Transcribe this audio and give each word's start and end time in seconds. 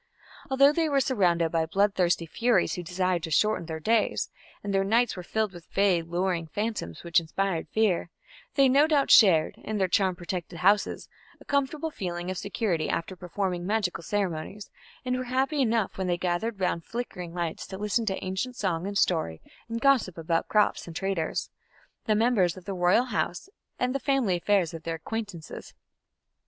Although 0.49 0.73
they 0.73 0.89
were 0.89 0.99
surrounded 0.99 1.51
by 1.51 1.67
bloodthirsty 1.67 2.25
furies 2.25 2.73
who 2.73 2.81
desired 2.81 3.21
to 3.21 3.29
shorten 3.29 3.67
their 3.67 3.79
days, 3.79 4.31
and 4.63 4.73
their 4.73 4.83
nights 4.83 5.15
were 5.15 5.21
filled 5.21 5.53
with 5.53 5.67
vague 5.73 6.07
lowering 6.11 6.47
phantoms 6.47 7.03
which 7.03 7.19
inspired 7.19 7.67
fear, 7.69 8.09
they 8.55 8.67
no 8.67 8.87
doubt 8.87 9.11
shared, 9.11 9.57
in 9.59 9.77
their 9.77 9.87
charm 9.87 10.15
protected 10.15 10.57
houses, 10.61 11.07
a 11.39 11.45
comfortable 11.45 11.91
feeling 11.91 12.31
of 12.31 12.39
security 12.39 12.89
after 12.89 13.15
performing 13.15 13.63
magical 13.67 14.01
ceremonies, 14.01 14.71
and 15.05 15.17
were 15.19 15.25
happy 15.25 15.61
enough 15.61 15.99
when 15.99 16.07
they 16.07 16.17
gathered 16.17 16.59
round 16.59 16.83
flickering 16.83 17.31
lights 17.35 17.67
to 17.67 17.77
listen 17.77 18.03
to 18.07 18.23
ancient 18.25 18.55
song 18.55 18.87
and 18.87 18.97
story 18.97 19.39
and 19.69 19.81
gossip 19.81 20.17
about 20.17 20.47
crops 20.49 20.87
and 20.87 20.95
traders, 20.95 21.51
the 22.05 22.15
members 22.15 22.57
of 22.57 22.65
the 22.65 22.73
royal 22.73 23.05
house, 23.05 23.49
and 23.77 23.93
the 23.93 23.99
family 23.99 24.35
affairs 24.35 24.73
of 24.73 24.81
their 24.81 24.95
acquaintances. 24.95 25.75